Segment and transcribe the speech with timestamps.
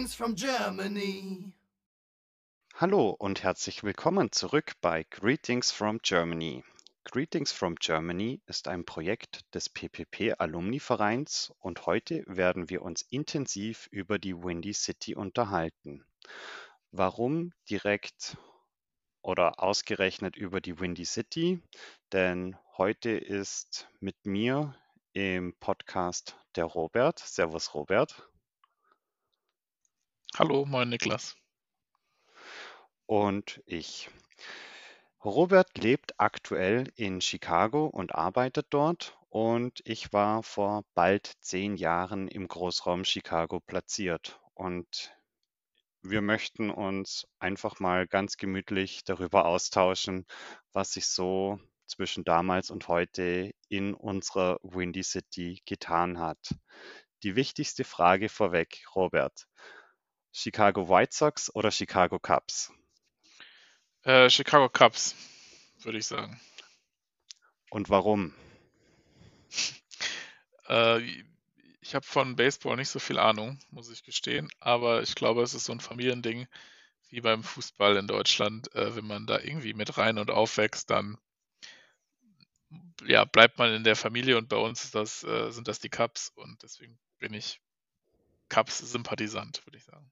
[0.00, 1.52] Greetings from Germany.
[2.74, 6.64] Hallo und herzlich willkommen zurück bei Greetings from Germany.
[7.04, 13.02] Greetings from Germany ist ein Projekt des PPP Alumni Vereins und heute werden wir uns
[13.10, 16.02] intensiv über die Windy City unterhalten.
[16.92, 18.38] Warum direkt
[19.20, 21.60] oder ausgerechnet über die Windy City?
[22.12, 24.74] Denn heute ist mit mir
[25.12, 27.18] im Podcast der Robert.
[27.18, 28.29] Servus Robert.
[30.38, 31.36] Hallo, moin Niklas.
[33.06, 34.08] Und ich.
[35.24, 42.28] Robert lebt aktuell in Chicago und arbeitet dort und ich war vor bald zehn Jahren
[42.28, 45.12] im Großraum Chicago platziert und
[46.02, 50.26] wir möchten uns einfach mal ganz gemütlich darüber austauschen,
[50.72, 56.54] was sich so zwischen damals und heute in unserer Windy City getan hat.
[57.22, 59.46] Die wichtigste Frage vorweg, Robert.
[60.32, 62.72] Chicago White Sox oder Chicago Cubs?
[64.02, 65.14] Äh, Chicago Cubs,
[65.82, 66.40] würde ich sagen.
[67.70, 68.34] Und warum?
[70.68, 71.24] Äh,
[71.80, 75.52] ich habe von Baseball nicht so viel Ahnung, muss ich gestehen, aber ich glaube, es
[75.52, 76.46] ist so ein Familiending
[77.08, 78.72] wie beim Fußball in Deutschland.
[78.76, 81.18] Äh, wenn man da irgendwie mit rein und aufwächst, dann
[83.04, 86.30] ja, bleibt man in der Familie und bei uns das, äh, sind das die Cubs
[86.36, 87.60] und deswegen bin ich
[88.48, 90.10] Cubs-Sympathisant, würde ich sagen.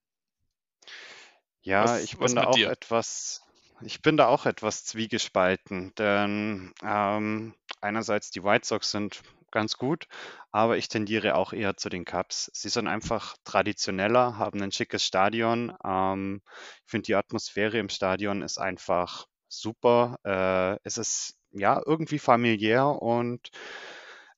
[1.62, 2.68] Ja, was, ich bin da auch dir?
[2.68, 3.42] etwas,
[3.82, 10.06] ich bin da auch etwas zwiegespalten, denn ähm, einerseits die White Sox sind ganz gut,
[10.50, 12.50] aber ich tendiere auch eher zu den Cubs.
[12.54, 15.74] Sie sind einfach traditioneller, haben ein schickes Stadion.
[15.84, 16.42] Ähm,
[16.84, 20.18] ich finde, die Atmosphäre im Stadion ist einfach super.
[20.24, 23.50] Äh, es ist ja irgendwie familiär und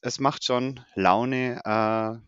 [0.00, 2.18] es macht schon Laune, äh,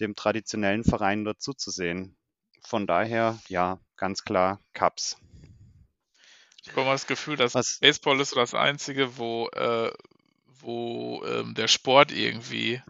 [0.00, 2.17] dem traditionellen Verein dort zuzusehen.
[2.62, 5.16] Von daher, ja, ganz klar Cups.
[6.62, 7.78] Ich habe immer das Gefühl, dass Was?
[7.80, 9.90] Baseball ist so das Einzige, wo, äh,
[10.46, 12.82] wo ähm, der Sport irgendwie,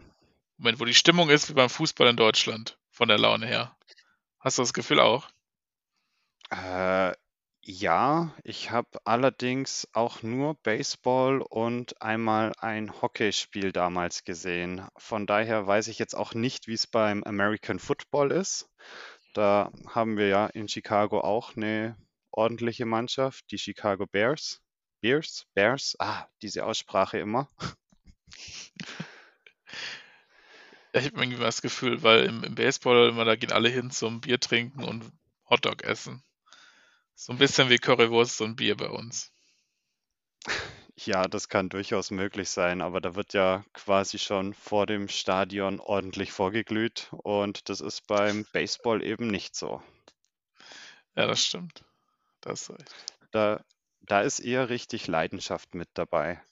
[0.56, 3.76] Moment, wo die Stimmung ist wie beim Fußball in Deutschland, von der Laune her.
[4.40, 5.28] Hast du das Gefühl auch?
[6.50, 7.12] Äh,
[7.70, 14.88] ja, ich habe allerdings auch nur Baseball und einmal ein Hockeyspiel damals gesehen.
[14.96, 18.70] Von daher weiß ich jetzt auch nicht, wie es beim American Football ist.
[19.34, 21.96] Da haben wir ja in Chicago auch eine
[22.30, 24.60] ordentliche Mannschaft, die Chicago Bears.
[25.00, 25.46] Bears?
[25.54, 25.96] Bears?
[25.98, 27.48] Ah, diese Aussprache immer.
[30.94, 34.20] Ich habe irgendwie das Gefühl, weil im, im Baseball immer, da gehen alle hin zum
[34.20, 35.04] Bier trinken und
[35.48, 36.24] Hotdog essen.
[37.14, 39.30] So ein bisschen wie Currywurst und Bier bei uns.
[41.04, 45.78] Ja, das kann durchaus möglich sein, aber da wird ja quasi schon vor dem Stadion
[45.78, 49.80] ordentlich vorgeglüht und das ist beim Baseball eben nicht so.
[51.14, 51.84] Ja, das stimmt.
[52.40, 52.94] Das recht.
[53.30, 53.64] Da,
[54.00, 56.42] da ist eher richtig Leidenschaft mit dabei.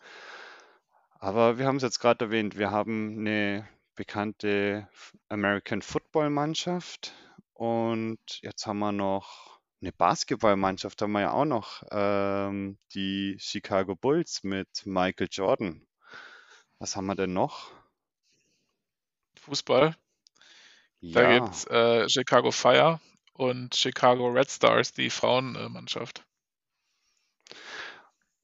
[1.18, 4.88] Aber wir haben es jetzt gerade erwähnt, wir haben eine bekannte
[5.28, 7.14] American Football Mannschaft
[7.52, 13.94] und jetzt haben wir noch eine Basketballmannschaft haben wir ja auch noch, ähm, die Chicago
[13.96, 15.86] Bulls mit Michael Jordan.
[16.78, 17.72] Was haben wir denn noch?
[19.38, 19.94] Fußball.
[21.14, 23.00] Da Ja, gibt es äh, Chicago Fire
[23.32, 26.24] und Chicago Red Stars, die Frauenmannschaft.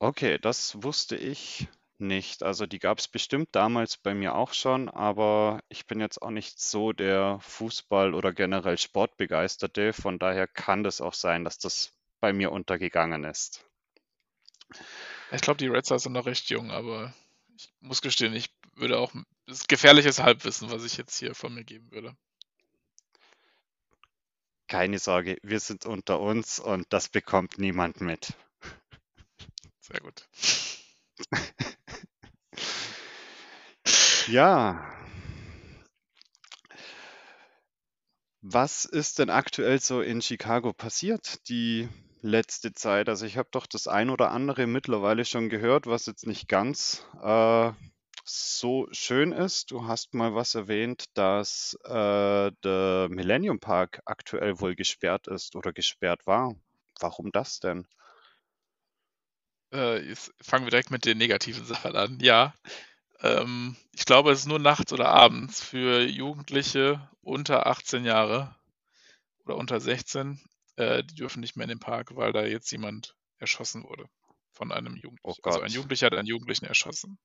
[0.01, 1.69] okay, das wusste ich
[2.03, 2.43] nicht.
[2.43, 6.31] Also die gab es bestimmt damals bei mir auch schon, aber ich bin jetzt auch
[6.31, 9.93] nicht so der Fußball- oder generell Sportbegeisterte.
[9.93, 13.65] Von daher kann das auch sein, dass das bei mir untergegangen ist.
[15.33, 17.15] Ich glaube, die Red Stars sind noch recht jung, aber
[17.57, 19.13] ich muss gestehen, ich würde auch,
[19.47, 22.17] das ist gefährliches Halbwissen, was ich jetzt hier von mir geben würde.
[24.69, 28.35] Keine Sorge, wir sind unter uns und das bekommt niemand mit.
[29.81, 30.29] Sehr gut.
[34.33, 34.81] Ja.
[38.41, 41.87] Was ist denn aktuell so in Chicago passiert die
[42.23, 43.11] letzte Zeit?
[43.11, 47.05] Also ich habe doch das ein oder andere mittlerweile schon gehört, was jetzt nicht ganz
[47.23, 47.73] äh,
[48.25, 49.71] so schön ist.
[49.71, 55.75] Du hast mal was erwähnt, dass äh, der Millennium Park aktuell wohl gesperrt ist oder
[55.75, 56.55] gesperrt war.
[57.01, 57.87] Warum das denn?
[59.75, 62.19] Äh, jetzt fangen wir direkt mit den negativen Sachen an.
[62.23, 62.55] Ja,
[63.23, 68.55] ähm, ich glaube, es ist nur nachts oder abends für Jugendliche unter 18 Jahre
[69.45, 70.41] oder unter 16.
[70.77, 74.07] Äh, die dürfen nicht mehr in den Park, weil da jetzt jemand erschossen wurde
[74.53, 75.43] von einem Oh Jugendlichen.
[75.45, 77.19] Also ein Jugendlicher hat einen Jugendlichen erschossen.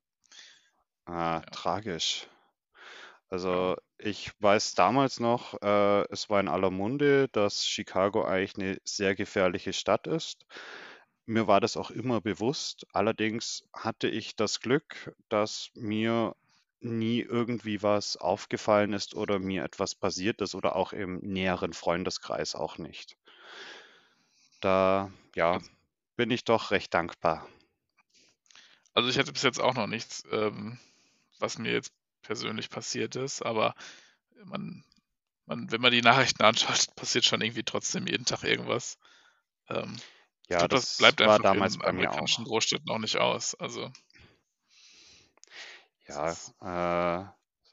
[1.05, 1.51] Ah, Ja.
[1.51, 2.27] tragisch.
[3.29, 8.77] Also ich weiß damals noch, äh, es war in aller Munde, dass Chicago eigentlich eine
[8.85, 10.45] sehr gefährliche Stadt ist.
[11.27, 12.87] Mir war das auch immer bewusst.
[12.93, 16.35] Allerdings hatte ich das Glück, dass mir
[16.79, 22.55] nie irgendwie was aufgefallen ist oder mir etwas passiert ist oder auch im näheren Freundeskreis
[22.55, 23.17] auch nicht.
[24.61, 25.59] Da, ja,
[26.15, 27.45] bin ich doch recht dankbar.
[28.93, 30.79] Also ich hatte bis jetzt auch noch nichts, ähm,
[31.39, 31.91] was mir jetzt
[32.21, 33.75] persönlich passiert ist, aber
[34.45, 34.85] man,
[35.45, 38.97] man, wenn man die Nachrichten anschaut, passiert schon irgendwie trotzdem jeden Tag irgendwas.
[39.69, 39.97] Ähm,
[40.49, 43.55] ja, glaub, das, das, bleibt war einfach damals in bei amerikanischen Großstädten auch nicht aus.
[43.55, 43.91] Also.
[46.07, 47.25] Ja, äh,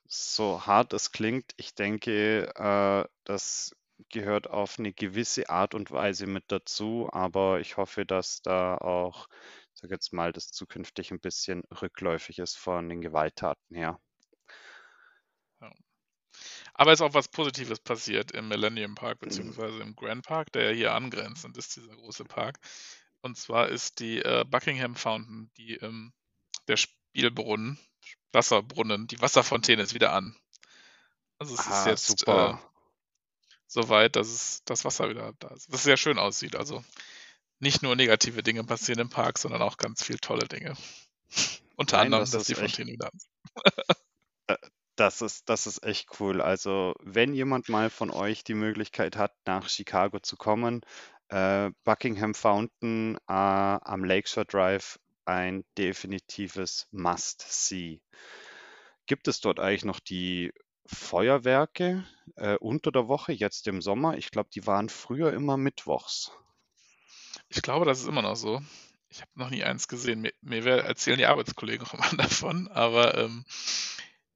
[0.07, 3.77] so hart es klingt, ich denke, äh, das
[4.11, 9.29] gehört auf eine gewisse Art und Weise mit dazu, aber ich hoffe, dass da auch,
[9.73, 14.01] sag jetzt mal, das zukünftig ein bisschen rückläufig ist von den Gewalttaten her.
[16.75, 20.71] Aber es ist auch was Positives passiert im Millennium Park beziehungsweise im Grand Park, der
[20.71, 22.59] ja hier angrenzend ist, dieser große Park.
[23.21, 26.13] Und zwar ist die äh, Buckingham Fountain, die, ähm,
[26.67, 27.79] der Spielbrunnen,
[28.33, 30.37] Wasserbrunnen, die Wasserfontäne ist wieder an.
[31.39, 32.55] Also es ah, ist jetzt äh,
[33.67, 35.73] so weit, dass es, das Wasser wieder da ist.
[35.73, 36.57] Was sehr schön aussieht.
[36.57, 36.85] Also
[37.61, 40.75] nicht nur negative Dinge passieren im Park, sondern auch ganz viele tolle Dinge.
[41.77, 43.97] Unter Nein, anderem, das dass die Fontäne wieder an sind.
[44.97, 46.41] Das ist, das ist echt cool.
[46.41, 50.83] Also, wenn jemand mal von euch die Möglichkeit hat, nach Chicago zu kommen,
[51.29, 58.01] äh, Buckingham Fountain äh, am Lakeshore Drive ein definitives Must-See.
[59.07, 60.53] Gibt es dort eigentlich noch die
[60.87, 62.07] Feuerwerke
[62.37, 64.17] äh, unter der Woche, jetzt im Sommer?
[64.17, 66.33] Ich glaube, die waren früher immer mittwochs.
[67.49, 68.63] Ich glaube, das ist immer noch so.
[69.09, 70.21] Ich habe noch nie eins gesehen.
[70.21, 73.45] Mir, mir erzählen die Arbeitskollegen auch immer davon, aber ähm,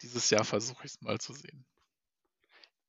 [0.03, 1.67] dieses Jahr versuche ich es mal zu sehen.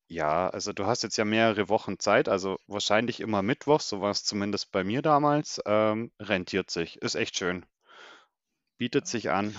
[0.08, 4.10] Ja, also du hast jetzt ja mehrere Wochen Zeit, also wahrscheinlich immer Mittwoch, so war
[4.10, 5.60] es zumindest bei mir damals.
[5.66, 7.64] Ähm, rentiert sich, ist echt schön.
[8.76, 9.54] Bietet sich an.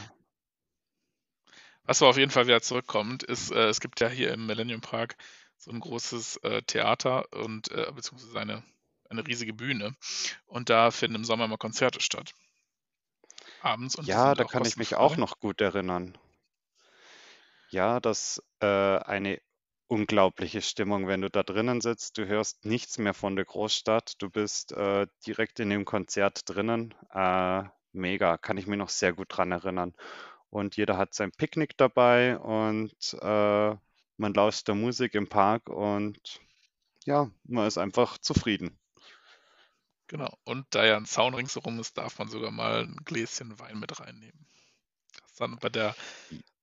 [1.84, 4.82] Was aber auf jeden Fall wieder zurückkommt, ist, äh, es gibt ja hier im Millennium
[4.82, 5.16] Park
[5.58, 8.64] so ein großes äh, Theater und äh, beziehungsweise eine,
[9.10, 9.96] eine riesige Bühne.
[10.48, 12.34] Und da finden im Sommer immer Konzerte statt.
[13.62, 16.18] Abends und Ja, da kann ich mich auch noch gut erinnern.
[17.72, 19.42] Ja, das äh, eine
[19.88, 22.18] unglaubliche Stimmung, wenn du da drinnen sitzt.
[22.18, 24.22] Du hörst nichts mehr von der Großstadt.
[24.22, 26.94] Du bist äh, direkt in dem Konzert drinnen.
[27.14, 27.64] Äh,
[27.94, 29.94] mega, kann ich mir noch sehr gut dran erinnern.
[30.50, 33.76] Und jeder hat sein Picknick dabei und äh,
[34.18, 36.42] man lauscht der Musik im Park und
[37.06, 38.78] ja, man ist einfach zufrieden.
[40.08, 40.38] Genau.
[40.44, 43.98] Und da ja ein Zaun ringsherum ist, darf man sogar mal ein Gläschen Wein mit
[43.98, 44.46] reinnehmen.
[45.22, 45.96] Das dann bei der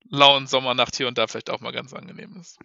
[0.09, 2.59] lauen Sommernacht hier und da vielleicht auch mal ganz angenehm ist.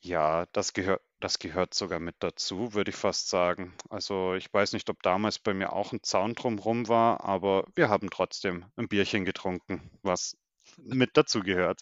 [0.00, 3.74] Ja, das gehört, das gehört sogar mit dazu, würde ich fast sagen.
[3.88, 7.88] Also ich weiß nicht, ob damals bei mir auch ein Zaun drumherum war, aber wir
[7.88, 10.36] haben trotzdem ein Bierchen getrunken, was
[10.76, 11.80] mit dazu gehört.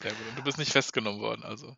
[0.00, 0.28] Sehr gut.
[0.28, 1.76] Und du bist nicht festgenommen worden, also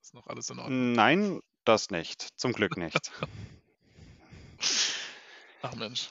[0.00, 0.92] ist noch alles in Ordnung.
[0.92, 2.28] Nein, das nicht.
[2.36, 3.10] Zum Glück nicht.
[5.62, 6.10] Ach Mensch.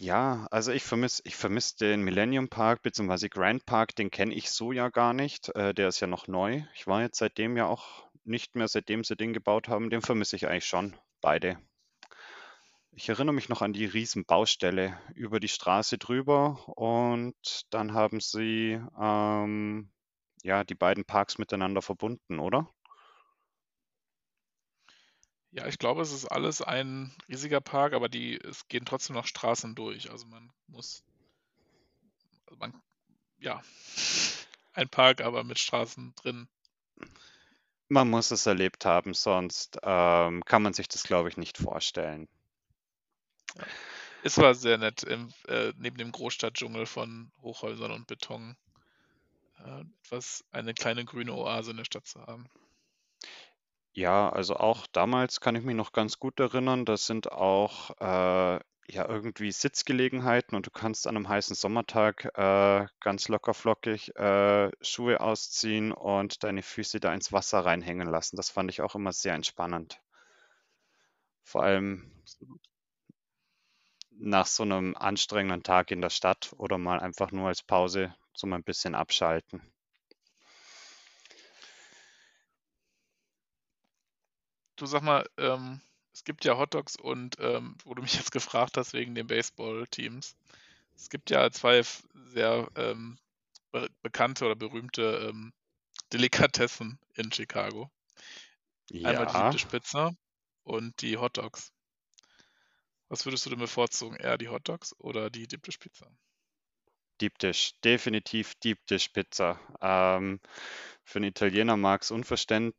[0.00, 3.28] Ja, also ich vermisse ich vermisse den Millennium Park bzw.
[3.28, 5.48] Grand Park, den kenne ich so ja gar nicht.
[5.56, 6.62] Äh, der ist ja noch neu.
[6.74, 9.90] Ich war jetzt seitdem ja auch nicht mehr, seitdem sie den gebaut haben.
[9.90, 11.58] Den vermisse ich eigentlich schon, beide.
[12.92, 18.80] Ich erinnere mich noch an die Riesenbaustelle über die Straße drüber und dann haben sie
[19.00, 19.92] ähm,
[20.42, 22.68] ja die beiden Parks miteinander verbunden, oder?
[25.54, 29.26] Ja, ich glaube, es ist alles ein riesiger Park, aber die, es gehen trotzdem noch
[29.26, 30.10] Straßen durch.
[30.10, 31.04] Also man muss,
[32.44, 32.74] also man,
[33.38, 33.62] ja,
[34.72, 36.48] ein Park, aber mit Straßen drin.
[37.88, 42.26] Man muss es erlebt haben, sonst ähm, kann man sich das, glaube ich, nicht vorstellen.
[43.56, 43.64] Ja.
[44.24, 48.56] Es war sehr nett, im, äh, neben dem Großstadtdschungel von Hochhäusern und Beton
[49.64, 52.48] äh, etwas, eine kleine grüne Oase in der Stadt zu haben.
[53.94, 56.84] Ja, also auch damals kann ich mich noch ganz gut erinnern.
[56.84, 62.86] Das sind auch äh, ja irgendwie Sitzgelegenheiten und du kannst an einem heißen Sommertag äh,
[63.00, 68.36] ganz locker flockig äh, Schuhe ausziehen und deine Füße da ins Wasser reinhängen lassen.
[68.36, 70.00] Das fand ich auch immer sehr entspannend.
[71.44, 72.10] Vor allem
[74.18, 78.54] nach so einem anstrengenden Tag in der Stadt oder mal einfach nur als Pause zum
[78.54, 79.73] ein bisschen abschalten.
[84.76, 85.80] Du sag mal, ähm,
[86.12, 90.36] es gibt ja Hotdogs und ähm, wo du mich jetzt gefragt hast wegen den Baseball-Teams.
[90.96, 91.82] Es gibt ja zwei
[92.14, 93.18] sehr ähm,
[93.72, 95.52] be bekannte oder berühmte ähm,
[96.12, 97.90] Delikatessen in Chicago.
[99.02, 100.16] Einmal die Ja, Spitze
[100.64, 101.72] und die Hot Dogs.
[103.08, 104.18] Was würdest du denn bevorzugen?
[104.18, 106.14] Eher die Hot Dogs oder die Deep Dish Pizza?
[107.20, 109.58] Deep Dish, definitiv Deep Dish Pizza.
[109.80, 110.40] Ähm,
[111.04, 112.74] für einen Italiener mag es unverständ,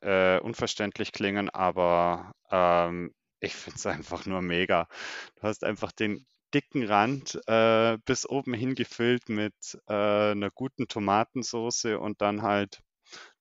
[0.00, 4.88] äh, unverständlich klingen, aber ähm, ich finde es einfach nur mega.
[5.36, 9.54] Du hast einfach den dicken Rand äh, bis oben hin gefüllt mit
[9.88, 9.92] äh,
[10.32, 12.82] einer guten Tomatensoße und dann halt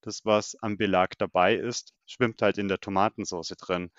[0.02, 3.92] das, was am Belag dabei ist, schwimmt halt in der Tomatensoße drin.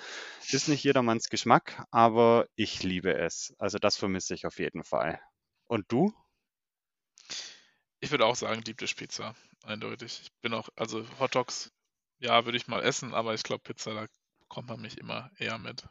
[0.50, 3.54] Ist nicht jedermanns Geschmack, aber ich liebe es.
[3.58, 5.20] Also das vermisse ich auf jeden Fall.
[5.66, 6.12] Und du?
[7.98, 9.34] Ich würde auch sagen Dish Pizza,
[9.66, 10.20] eindeutig.
[10.22, 11.72] Ich bin auch, also Hot Dogs,
[12.18, 14.06] ja, würde ich mal essen, aber ich glaube Pizza, da
[14.48, 15.84] kommt man mich immer eher mit.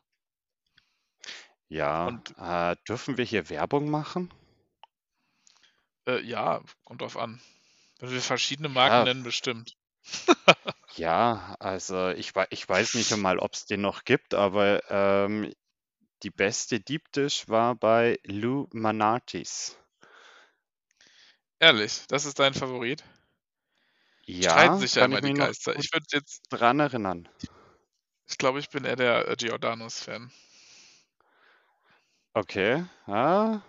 [1.67, 4.33] Ja, Und, äh, dürfen wir hier Werbung machen?
[6.07, 7.41] Äh, ja, kommt drauf an.
[7.99, 9.03] Wenn wir verschiedene Marken ja.
[9.05, 9.75] nennen, bestimmt.
[10.95, 15.51] ja, also ich, ich weiß nicht einmal, ob es den noch gibt, aber ähm,
[16.23, 19.77] die beste Deep Dish war bei Lou Manatis.
[21.59, 23.03] Ehrlich, das ist dein Favorit?
[24.25, 25.77] Ja, Streiten sich ja immer die Geister.
[25.77, 27.29] Ich würde jetzt dran erinnern.
[28.27, 30.31] Ich glaube, ich bin eher der äh, Giordano's-Fan.
[32.33, 33.61] Okay, ja,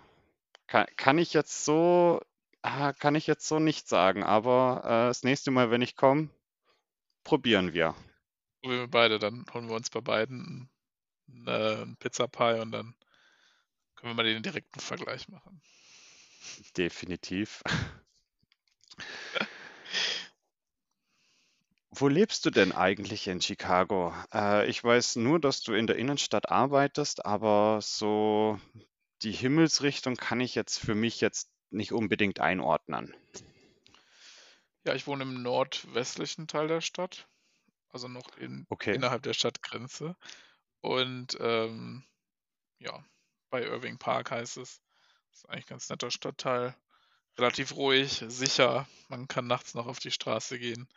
[0.65, 2.21] kann, kann ich jetzt so,
[2.63, 6.29] ah, kann ich jetzt so nicht sagen, aber äh, das nächste Mal, wenn ich komme,
[7.23, 7.95] probieren wir.
[8.61, 10.69] Probieren wir beide, dann holen wir uns bei beiden
[11.29, 12.95] einen, äh, einen Pizza-Pie und dann
[13.95, 15.61] können wir mal den direkten Vergleich machen.
[16.75, 17.63] Definitiv.
[21.99, 24.13] Wo lebst du denn eigentlich in Chicago?
[24.31, 28.59] Äh, ich weiß nur, dass du in der Innenstadt arbeitest, aber so
[29.23, 33.15] die Himmelsrichtung kann ich jetzt für mich jetzt nicht unbedingt einordnen.
[34.85, 37.27] Ja, ich wohne im nordwestlichen Teil der Stadt,
[37.89, 38.93] also noch in, okay.
[38.93, 40.15] innerhalb der Stadtgrenze.
[40.81, 42.05] Und ähm,
[42.77, 43.03] ja,
[43.49, 44.81] bei Irving Park heißt es.
[45.31, 46.75] Das ist eigentlich ein ganz netter Stadtteil.
[47.39, 48.87] Relativ ruhig, sicher.
[49.07, 50.87] Man kann nachts noch auf die Straße gehen,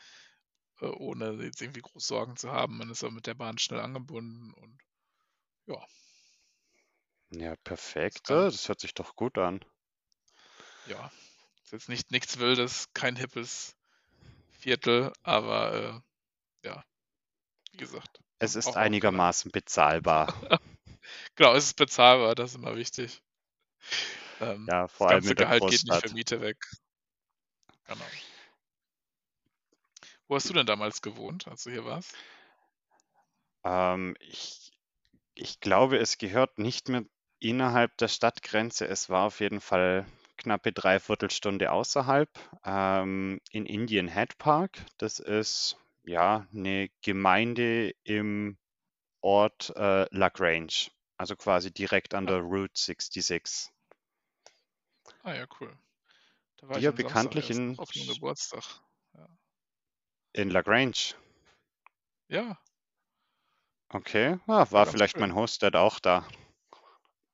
[0.81, 2.79] ohne jetzt irgendwie groß Sorgen zu haben.
[2.79, 4.79] Man ist auch mit der Bahn schnell angebunden und
[5.67, 5.85] ja.
[7.31, 8.29] Ja, perfekt.
[8.29, 9.65] Das, das hört sich doch gut an.
[10.87, 11.11] Ja,
[11.63, 13.77] ist jetzt nicht nichts Wildes, kein hippes
[14.51, 16.03] Viertel, aber
[16.65, 16.85] äh, ja,
[17.73, 18.21] wie gesagt.
[18.39, 20.35] Es ist einigermaßen bezahlbar.
[21.37, 23.23] genau, es ist bezahlbar, das ist immer wichtig.
[24.41, 26.57] Ähm, ja, vor das allem ganze Gehalt geht nicht für Miete weg.
[27.87, 28.05] Genau.
[30.31, 32.15] Wo hast du denn damals gewohnt, als du hier warst?
[33.65, 34.71] Ähm, ich,
[35.35, 37.03] ich glaube, es gehört nicht mehr
[37.41, 38.87] innerhalb der Stadtgrenze.
[38.87, 40.07] Es war auf jeden Fall
[40.37, 42.31] knappe Dreiviertelstunde außerhalb
[42.65, 44.79] ähm, in Indian Head Park.
[44.99, 48.57] Das ist ja eine Gemeinde im
[49.23, 53.73] Ort äh, Lagrange, also quasi direkt an der Route 66.
[55.25, 55.77] Ah ja, cool.
[56.59, 58.81] Da war Die ja bekanntlich in, auf Geburtstag.
[60.35, 60.43] Ja.
[60.43, 61.15] in Lagrange.
[62.29, 62.59] Ja.
[63.89, 65.21] Okay, ah, war vielleicht schön.
[65.21, 66.27] mein Hostdad auch da.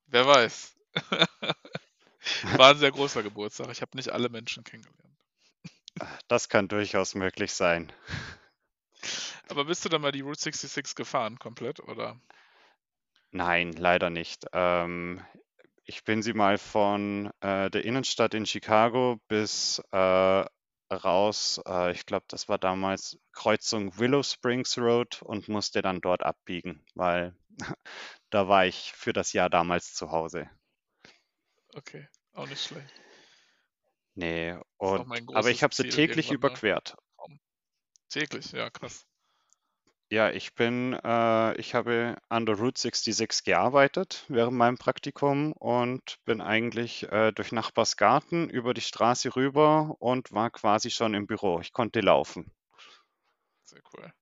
[0.07, 0.75] Wer weiß.
[2.57, 3.69] war ein sehr großer Geburtstag.
[3.71, 5.17] Ich habe nicht alle Menschen kennengelernt.
[6.27, 7.91] Das kann durchaus möglich sein.
[9.49, 12.19] Aber bist du dann mal die Route 66 gefahren, komplett, oder?
[13.31, 14.45] Nein, leider nicht.
[14.53, 15.23] Ähm,
[15.85, 20.45] ich bin sie mal von äh, der Innenstadt in Chicago bis äh,
[20.91, 26.23] raus, äh, ich glaube, das war damals Kreuzung Willow Springs Road und musste dann dort
[26.23, 27.35] abbiegen, weil
[28.29, 30.49] da war ich für das Jahr damals zu Hause.
[31.73, 32.93] Okay, auch nicht schlecht.
[34.15, 36.95] Nee, und, aber ich habe sie täglich überquert.
[38.09, 39.05] Täglich, ja, krass.
[40.09, 46.23] Ja, ich bin, äh, ich habe an der Route 66 gearbeitet während meinem Praktikum und
[46.23, 51.27] bin eigentlich äh, durch Nachbars Garten über die Straße rüber und war quasi schon im
[51.27, 51.59] Büro.
[51.59, 52.49] Ich konnte laufen.
[53.65, 54.13] Sehr cool.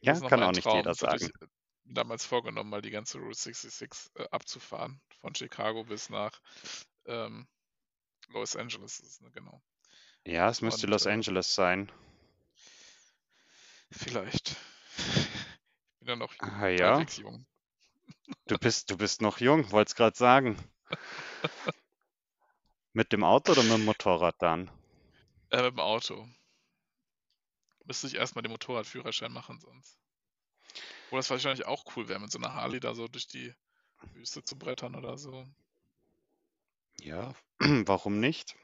[0.00, 0.76] Ja, kann auch nicht Traum.
[0.76, 1.24] jeder sagen.
[1.24, 1.48] Ich
[1.88, 5.00] damals vorgenommen, mal die ganze Route 66 äh, abzufahren.
[5.20, 6.40] Von Chicago bis nach
[7.06, 7.48] ähm,
[8.28, 9.00] Los Angeles.
[9.00, 9.60] Ist, ne, genau.
[10.24, 11.90] Ja, es müsste und, Los äh, Angeles sein.
[13.90, 14.56] Vielleicht.
[14.96, 17.00] Ich bin ja noch ah, ja.
[17.00, 17.46] jung.
[18.46, 20.56] Du bist, du bist noch jung, wollte es gerade sagen.
[22.92, 24.70] mit dem Auto oder mit dem Motorrad dann?
[25.50, 26.28] Äh, mit dem Auto.
[27.84, 29.98] Müsste ich erstmal den Motorradführerschein machen sonst.
[31.10, 33.54] Wo das wahrscheinlich auch cool wäre, mit so einer Harley da so durch die
[34.12, 35.46] Wüste zu brettern oder so.
[37.00, 38.56] Ja, warum nicht?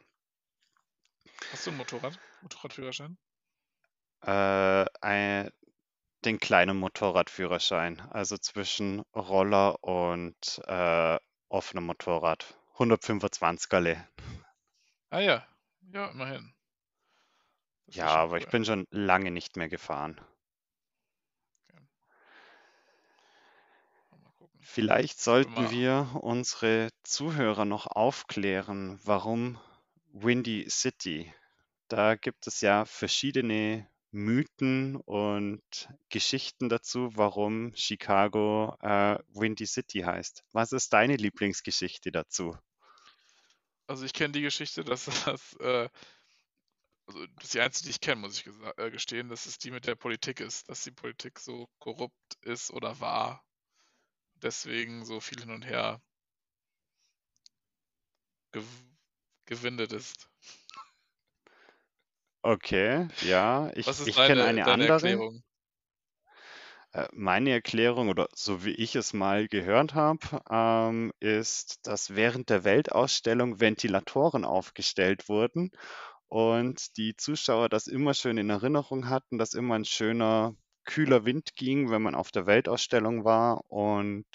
[1.52, 2.18] Hast du ein Motorrad?
[2.42, 3.16] Motorradführerschein?
[4.26, 5.50] Äh, ein,
[6.24, 12.58] den kleinen Motorradführerschein, also zwischen Roller und äh, offenem Motorrad.
[12.76, 14.02] 125er.
[15.10, 15.46] Ah ja,
[15.92, 16.54] ja, immerhin.
[17.86, 18.38] Ja, aber cool.
[18.38, 20.20] ich bin schon lange nicht mehr gefahren.
[24.60, 29.60] Vielleicht sollten wir unsere Zuhörer noch aufklären, warum
[30.12, 31.32] Windy City.
[31.88, 40.44] Da gibt es ja verschiedene Mythen und Geschichten dazu, warum Chicago äh, Windy City heißt.
[40.52, 42.56] Was ist deine Lieblingsgeschichte dazu?
[43.88, 45.88] Also ich kenne die Geschichte, dass das, äh,
[47.06, 49.72] also das ist die einzige, die ich kenne, muss ich äh, gestehen, dass es die
[49.72, 53.44] mit der Politik ist, dass die Politik so korrupt ist oder war
[54.34, 56.00] deswegen so viel hin und her
[58.52, 58.62] gew
[59.46, 60.30] gewindet ist.
[62.44, 65.06] Okay, ja, ich, ich kenne eine andere.
[65.06, 65.42] Erklärung?
[66.92, 72.50] Äh, meine Erklärung oder so wie ich es mal gehört habe, ähm, ist, dass während
[72.50, 75.70] der Weltausstellung Ventilatoren aufgestellt wurden
[76.28, 81.54] und die Zuschauer das immer schön in Erinnerung hatten, dass immer ein schöner kühler Wind
[81.56, 83.62] ging, wenn man auf der Weltausstellung war.
[83.70, 84.26] Und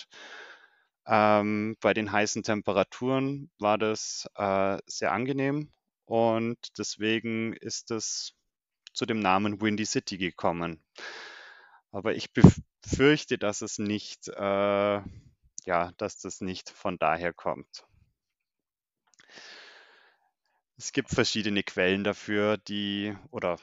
[1.07, 5.71] ähm, bei den heißen Temperaturen war das äh, sehr angenehm.
[6.09, 8.33] Und deswegen ist es
[8.93, 10.83] zu dem Namen Windy City gekommen.
[11.91, 15.01] Aber ich befürchte, dass es nicht, äh,
[15.65, 17.85] ja, dass das nicht von daher kommt.
[20.77, 23.59] Es gibt verschiedene Quellen dafür, die oder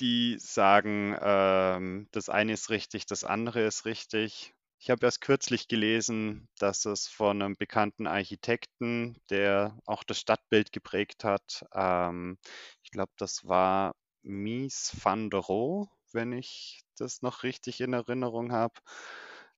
[0.00, 4.56] die sagen, ähm, das eine ist richtig, das andere ist richtig.
[4.80, 10.72] Ich habe erst kürzlich gelesen, dass es von einem bekannten Architekten, der auch das Stadtbild
[10.72, 12.38] geprägt hat, ähm,
[12.84, 18.52] ich glaube, das war Mies van der Rohe, wenn ich das noch richtig in Erinnerung
[18.52, 18.74] habe,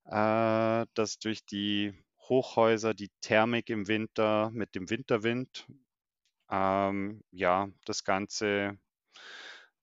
[0.05, 1.93] äh, dass durch die
[2.27, 5.67] Hochhäuser die Thermik im Winter mit dem Winterwind,
[6.49, 8.79] ähm, ja, das Ganze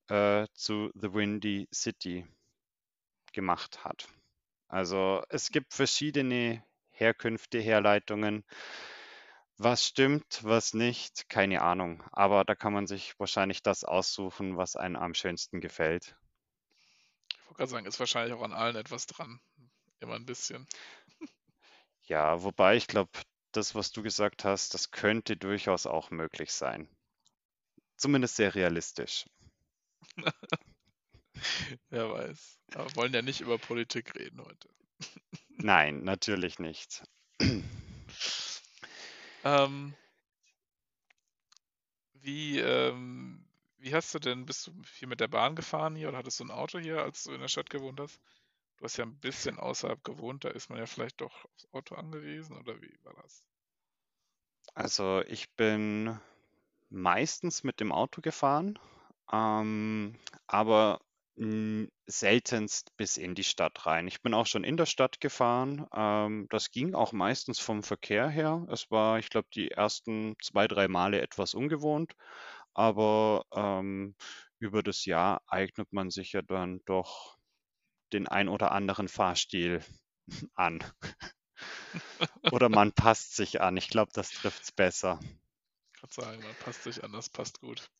[0.08, 2.26] äh, zu The Windy City
[3.32, 4.08] gemacht hat.
[4.68, 8.44] Also es gibt verschiedene Herkünfte, Herleitungen.
[9.56, 12.04] Was stimmt, was nicht, keine Ahnung.
[12.12, 16.16] Aber da kann man sich wahrscheinlich das aussuchen, was einem am schönsten gefällt.
[17.28, 19.40] Ich wollte gerade sagen, ist wahrscheinlich auch an allen etwas dran.
[20.00, 20.68] Immer ein bisschen.
[22.02, 23.10] Ja, wobei ich glaube,
[23.52, 26.88] das, was du gesagt hast, das könnte durchaus auch möglich sein.
[27.96, 29.26] Zumindest sehr realistisch.
[31.90, 32.60] Wer weiß.
[32.74, 34.68] Aber wir wollen ja nicht über Politik reden heute.
[35.56, 37.02] Nein, natürlich nicht.
[39.44, 39.94] ähm,
[42.14, 43.46] wie, ähm,
[43.78, 46.44] wie hast du denn, bist du hier mit der Bahn gefahren hier oder hattest du
[46.44, 48.20] ein Auto hier, als du in der Stadt gewohnt hast?
[48.76, 51.96] Du hast ja ein bisschen außerhalb gewohnt, da ist man ja vielleicht doch aufs Auto
[51.96, 53.44] angewiesen oder wie war das?
[54.74, 56.18] Also ich bin
[56.88, 58.78] meistens mit dem Auto gefahren.
[59.32, 60.14] Ähm,
[60.46, 61.00] aber
[61.38, 64.08] hm, seltenst bis in die Stadt rein.
[64.08, 65.86] Ich bin auch schon in der Stadt gefahren.
[65.94, 68.66] Ähm, das ging auch meistens vom Verkehr her.
[68.70, 72.14] Es war, ich glaube, die ersten zwei, drei Male etwas ungewohnt,
[72.74, 74.16] aber ähm,
[74.58, 77.38] über das Jahr eignet man sich ja dann doch
[78.12, 79.82] den ein oder anderen Fahrstil
[80.54, 80.82] an.
[82.50, 83.76] Oder man passt sich an.
[83.76, 85.20] Ich glaube, das trifft es besser.
[85.94, 87.90] Ich kann sagen, man passt sich an, das passt gut.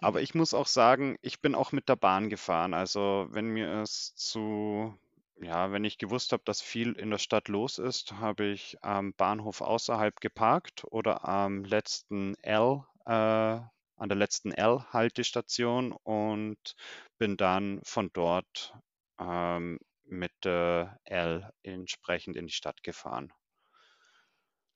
[0.00, 2.74] Aber ich muss auch sagen, ich bin auch mit der Bahn gefahren.
[2.74, 4.96] Also wenn mir es zu,
[5.40, 9.12] ja, wenn ich gewusst habe, dass viel in der Stadt los ist, habe ich am
[9.14, 16.76] Bahnhof außerhalb geparkt oder am letzten L, äh, an der letzten L-Haltestation und
[17.18, 18.74] bin dann von dort
[19.18, 23.32] ähm, mit der L entsprechend in die Stadt gefahren.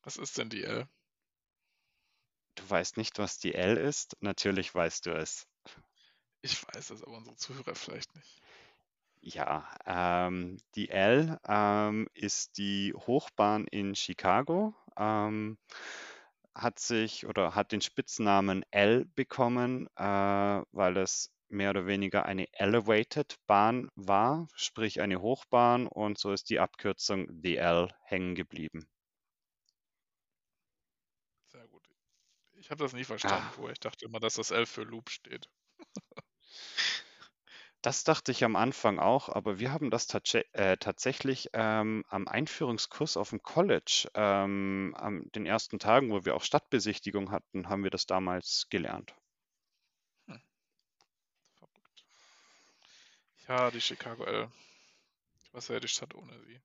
[0.02, 0.88] Was ist denn die L?
[2.54, 4.16] Du weißt nicht, was die L ist?
[4.20, 5.46] Natürlich weißt du es.
[6.42, 8.40] Ich weiß es, aber unsere Zuhörer vielleicht nicht.
[9.20, 14.74] Ja, ähm, die L ähm, ist die Hochbahn in Chicago.
[14.96, 15.58] Ähm,
[16.54, 20.02] hat sich oder hat den Spitznamen L bekommen, äh,
[20.72, 26.50] weil es mehr oder weniger eine Elevated Bahn war, sprich eine Hochbahn und so ist
[26.50, 28.88] die Abkürzung DL hängen geblieben.
[32.62, 33.52] Ich habe das nie verstanden ah.
[33.56, 33.72] vorher.
[33.72, 35.50] Ich dachte immer, dass das L für Loop steht.
[37.82, 43.16] Das dachte ich am Anfang auch, aber wir haben das äh, tatsächlich ähm, am Einführungskurs
[43.16, 47.90] auf dem College, ähm, an den ersten Tagen, wo wir auch Stadtbesichtigung hatten, haben wir
[47.90, 49.12] das damals gelernt.
[50.28, 50.40] Hm.
[51.58, 52.04] Verrückt.
[53.48, 54.48] Ja, die Chicago L.
[55.50, 56.60] Was wäre die Stadt ohne sie?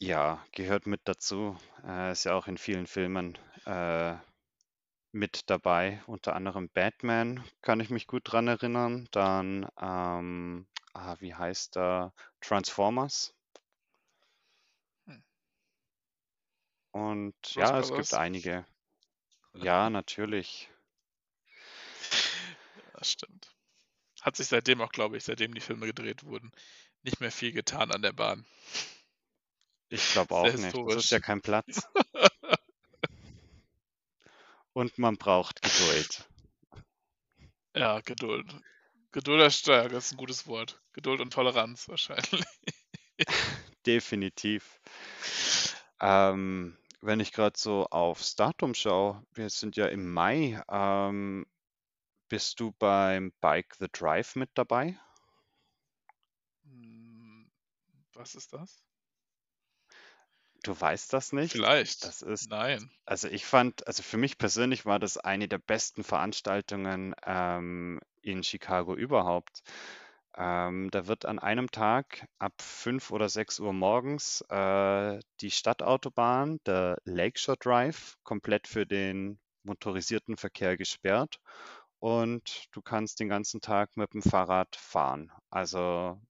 [0.00, 1.56] Ja, gehört mit dazu.
[1.86, 4.16] Äh, ist ja auch in vielen Filmen äh,
[5.12, 9.08] mit dabei, unter anderem Batman, kann ich mich gut dran erinnern.
[9.10, 12.12] Dann, ähm, ah, wie heißt er?
[12.40, 13.34] Transformers.
[15.06, 15.22] Hm.
[16.92, 18.64] Und ja, es gibt einige.
[19.54, 20.70] Ja, natürlich.
[22.94, 23.52] Das stimmt.
[24.20, 26.52] Hat sich seitdem auch, glaube ich, seitdem die Filme gedreht wurden,
[27.02, 28.44] nicht mehr viel getan an der Bahn.
[29.88, 30.76] Ich glaube auch nicht.
[30.76, 31.82] Das ist ja kein Platz.
[34.72, 36.28] Und man braucht Geduld.
[37.74, 38.54] Ja, Geduld.
[39.12, 40.80] Geduld ist stark, das ist ein gutes Wort.
[40.92, 42.44] Geduld und Toleranz wahrscheinlich.
[43.86, 44.80] Definitiv.
[46.00, 51.46] Ähm, wenn ich gerade so aufs Datum schaue, wir sind ja im Mai, ähm,
[52.28, 54.98] bist du beim Bike the Drive mit dabei?
[56.62, 57.50] Hm,
[58.12, 58.82] was ist das?
[60.62, 61.52] Du weißt das nicht?
[61.52, 62.04] Vielleicht.
[62.04, 62.90] Das ist, Nein.
[63.06, 68.42] also ich fand, also für mich persönlich war das eine der besten Veranstaltungen ähm, in
[68.42, 69.62] Chicago überhaupt.
[70.36, 76.58] Ähm, da wird an einem Tag ab 5 oder 6 Uhr morgens äh, die Stadtautobahn,
[76.66, 81.40] der Lakeshore Drive, komplett für den motorisierten Verkehr gesperrt
[81.98, 85.32] und du kannst den ganzen Tag mit dem Fahrrad fahren.
[85.50, 86.20] Also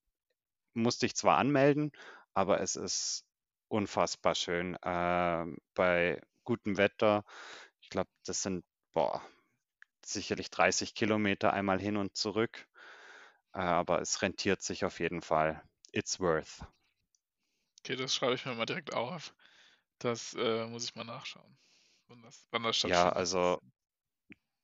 [0.74, 1.92] musst dich zwar anmelden,
[2.34, 3.24] aber es ist
[3.70, 4.74] unfassbar schön.
[4.82, 7.24] Äh, bei gutem Wetter,
[7.80, 9.22] ich glaube, das sind boah,
[10.04, 12.66] sicherlich 30 Kilometer einmal hin und zurück.
[13.54, 15.62] Äh, aber es rentiert sich auf jeden Fall.
[15.92, 16.64] It's worth.
[17.80, 19.34] Okay, das schreibe ich mir mal direkt auf.
[19.98, 21.56] Das äh, muss ich mal nachschauen,
[22.08, 22.82] wann das, wann das.
[22.82, 23.60] Ja, also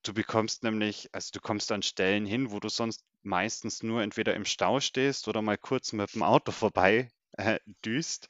[0.03, 4.35] du bekommst nämlich, also du kommst an Stellen hin, wo du sonst meistens nur entweder
[4.35, 8.29] im Stau stehst oder mal kurz mit dem Auto vorbei äh, düst.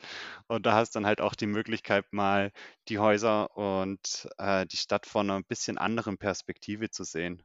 [0.48, 2.52] Und da hast dann halt auch die Möglichkeit, mal
[2.88, 7.42] die Häuser und äh, die Stadt von einer bisschen anderen Perspektive zu sehen.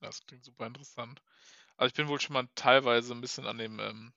[0.00, 1.22] Das klingt super interessant.
[1.76, 4.12] Also ich bin wohl schon mal teilweise ein bisschen an dem, ähm,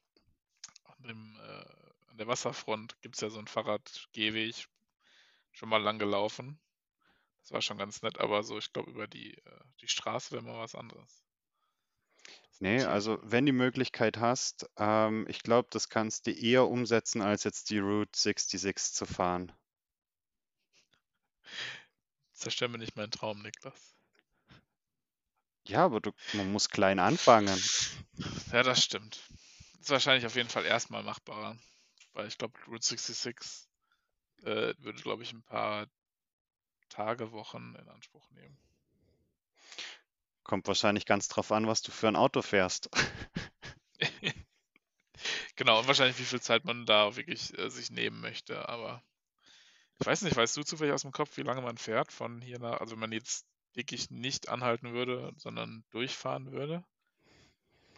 [0.84, 4.68] an dem, äh, an der Wasserfront gibt es ja so einen Fahrradgehweg
[5.52, 6.60] schon mal lang gelaufen.
[7.42, 10.44] Das war schon ganz nett, aber so, ich glaube, über die, äh, die Straße wäre
[10.44, 11.27] mal was anderes.
[12.60, 17.44] Nee, also wenn die Möglichkeit hast, ähm, ich glaube, das kannst du eher umsetzen, als
[17.44, 19.52] jetzt die Route 66 zu fahren.
[22.34, 23.96] Zerstör mir nicht meinen Traum, Niklas.
[25.68, 27.60] Ja, aber du, man muss klein anfangen.
[28.52, 29.22] Ja, das stimmt.
[29.80, 31.56] Ist wahrscheinlich auf jeden Fall erstmal machbarer.
[32.14, 33.68] Weil ich glaube, Route 66
[34.42, 35.88] äh, würde, glaube ich, ein paar
[36.90, 38.58] Tage, Wochen in Anspruch nehmen.
[40.48, 42.90] Kommt wahrscheinlich ganz drauf an, was du für ein Auto fährst.
[45.58, 48.70] genau, und wahrscheinlich, wie viel Zeit man da wirklich äh, sich nehmen möchte.
[48.70, 49.04] Aber
[50.00, 52.60] ich weiß nicht, weißt du zufällig aus dem Kopf, wie lange man fährt von hier
[52.60, 56.86] nach, also wenn man jetzt wirklich nicht anhalten würde, sondern durchfahren würde?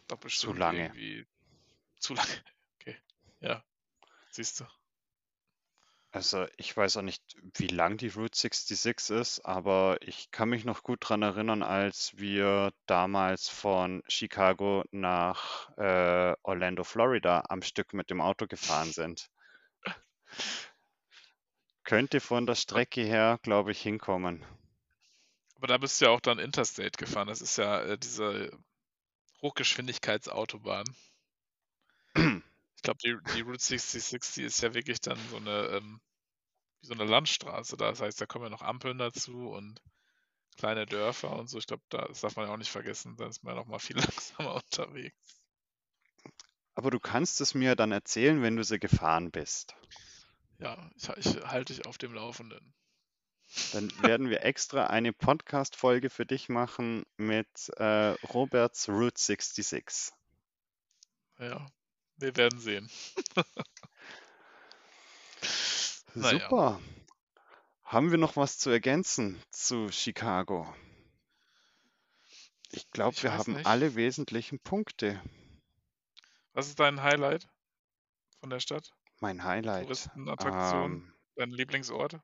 [0.08, 1.26] Doch bestimmt zu lange.
[2.00, 2.30] Zu lange.
[2.82, 2.96] Okay,
[3.42, 3.62] ja,
[4.32, 4.66] siehst du.
[6.12, 7.22] Also ich weiß auch nicht,
[7.56, 12.18] wie lang die Route 66 ist, aber ich kann mich noch gut daran erinnern, als
[12.18, 19.30] wir damals von Chicago nach äh, Orlando, Florida am Stück mit dem Auto gefahren sind.
[21.84, 24.44] Könnte von der Strecke her, glaube ich, hinkommen.
[25.58, 27.28] Aber da bist du ja auch dann Interstate gefahren.
[27.28, 28.50] Das ist ja äh, diese
[29.44, 30.86] Hochgeschwindigkeitsautobahn.
[32.80, 36.00] Ich glaube, die, die Route 6060 ist ja wirklich dann so eine, ähm,
[36.80, 37.76] wie so eine Landstraße.
[37.76, 39.82] Das heißt, da kommen ja noch Ampeln dazu und
[40.56, 41.58] kleine Dörfer und so.
[41.58, 43.18] Ich glaube, das darf man ja auch nicht vergessen.
[43.18, 45.42] Da ist man ja noch mal viel langsamer unterwegs.
[46.74, 49.76] Aber du kannst es mir dann erzählen, wenn du sie gefahren bist.
[50.60, 52.74] Ja, ich, ich halte dich auf dem Laufenden.
[53.74, 60.14] Dann werden wir extra eine Podcast-Folge für dich machen mit äh, Roberts Route 66.
[61.40, 61.68] Ja,
[62.20, 62.90] wir werden sehen.
[66.14, 66.80] Super.
[67.84, 70.72] Haben wir noch was zu ergänzen zu Chicago?
[72.72, 73.66] Ich glaube, wir haben nicht.
[73.66, 75.22] alle wesentlichen Punkte.
[76.54, 77.48] Was ist dein Highlight
[78.40, 78.92] von der Stadt?
[79.20, 79.84] Mein Highlight.
[79.84, 82.20] Touristenattraktion, ähm, dein Lieblingsort?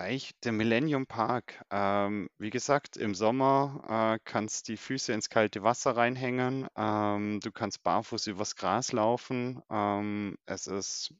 [0.00, 1.62] Eigentlich der Millennium Park.
[1.70, 6.66] Ähm, wie gesagt, im Sommer äh, kannst die Füße ins kalte Wasser reinhängen.
[6.74, 9.62] Ähm, du kannst barfuß übers Gras laufen.
[9.70, 11.14] Ähm, es ist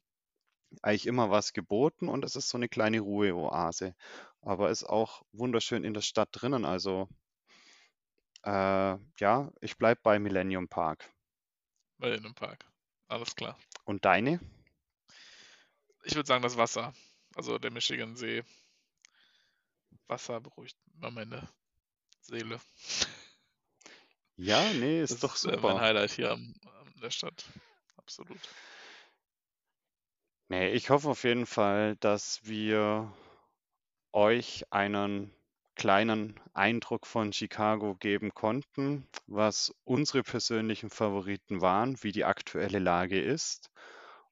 [0.81, 3.95] eigentlich immer was geboten und es ist so eine kleine Ruheoase.
[4.41, 6.65] Aber ist auch wunderschön in der Stadt drinnen.
[6.65, 7.07] Also
[8.43, 11.07] äh, ja, ich bleibe bei Millennium Park.
[11.99, 12.65] Millennium Park.
[13.07, 13.59] Alles klar.
[13.85, 14.39] Und deine?
[16.03, 16.93] Ich würde sagen, das Wasser.
[17.35, 18.43] Also der Michigan See.
[20.11, 21.47] Wasser beruhigt immer meine
[22.19, 22.59] Seele.
[24.35, 25.73] Ja, nee, ist das doch ist äh, super.
[25.73, 26.53] mein Highlight hier in
[27.01, 27.45] der Stadt.
[27.95, 28.39] Absolut.
[30.49, 33.13] Nee, ich hoffe auf jeden Fall, dass wir
[34.11, 35.33] euch einen
[35.75, 43.21] kleinen Eindruck von Chicago geben konnten, was unsere persönlichen Favoriten waren, wie die aktuelle Lage
[43.21, 43.71] ist.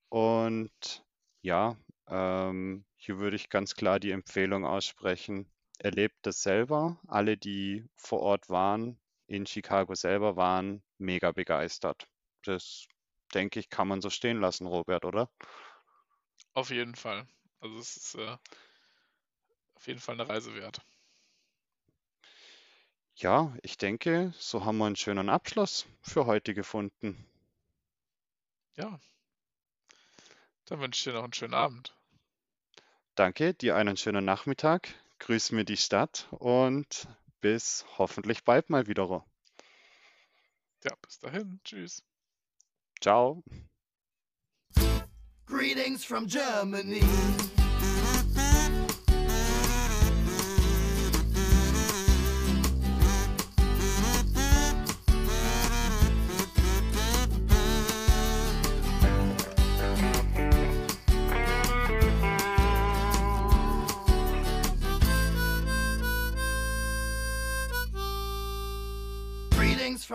[0.09, 1.05] Und
[1.41, 6.99] ja, ähm, hier würde ich ganz klar die Empfehlung aussprechen, erlebt das selber.
[7.07, 12.07] Alle, die vor Ort waren, in Chicago selber waren, mega begeistert.
[12.43, 12.87] Das
[13.33, 15.29] denke ich, kann man so stehen lassen, Robert, oder?
[16.53, 17.27] Auf jeden Fall.
[17.61, 18.37] Also es ist äh,
[19.75, 20.81] auf jeden Fall eine Reise wert.
[23.15, 27.27] Ja, ich denke, so haben wir einen schönen Abschluss für heute gefunden.
[28.77, 28.99] Ja.
[30.65, 31.93] Dann wünsche ich dir noch einen schönen Abend.
[33.15, 34.93] Danke, dir einen schönen Nachmittag.
[35.19, 37.07] Grüß mir die Stadt und
[37.41, 39.25] bis hoffentlich bald mal wieder.
[40.83, 41.59] Ja, bis dahin.
[41.63, 42.03] Tschüss.
[43.01, 43.43] Ciao.
[45.45, 47.01] Greetings from Germany.